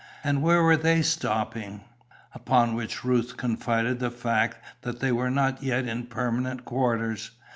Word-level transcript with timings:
And 0.23 0.41
where 0.41 0.63
were 0.63 0.77
they 0.77 1.03
stopping? 1.03 1.81
Upon 2.33 2.73
which 2.73 3.03
Ruth 3.05 3.37
confided 3.37 3.99
the 3.99 4.09
fact 4.09 4.57
that 4.81 4.99
they 4.99 5.11
were 5.11 5.29
not 5.29 5.61
yet 5.61 5.85
in 5.85 6.07
permanent 6.07 6.65
quarters. 6.65 7.29